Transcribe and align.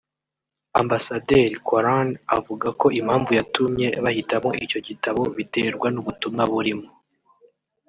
Ambasaderi 0.81 1.55
Koran 1.67 2.07
avuga 2.37 2.67
ko 2.79 2.87
impamvu 2.99 3.29
yatumye 3.39 3.87
bahitamo 4.03 4.49
icyo 4.63 4.79
gitabo 4.87 5.21
biterwa 5.37 5.87
n’ubutumwa 5.91 6.43
burimo 6.53 6.87